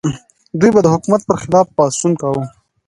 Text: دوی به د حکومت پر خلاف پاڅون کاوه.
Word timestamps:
دوی 0.59 0.69
به 0.75 0.81
د 0.83 0.87
حکومت 0.93 1.21
پر 1.27 1.35
خلاف 1.41 1.67
پاڅون 1.75 2.11
کاوه. 2.21 2.43